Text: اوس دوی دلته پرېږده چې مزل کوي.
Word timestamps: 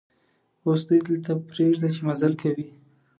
اوس 0.65 0.81
دوی 0.87 0.99
دلته 1.07 1.31
پرېږده 1.49 1.87
چې 1.95 2.01
مزل 2.07 2.33
کوي. 2.41 2.67